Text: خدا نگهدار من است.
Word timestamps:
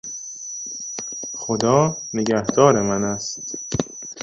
خدا 1.33 1.97
نگهدار 2.13 2.81
من 2.81 3.03
است. 3.03 3.57